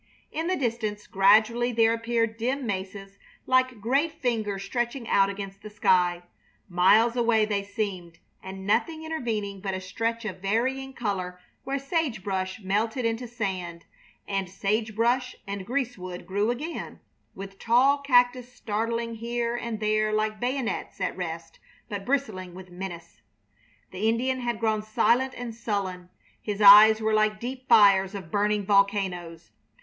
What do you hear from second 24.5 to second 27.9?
grown silent and sullen. His eyes were like deep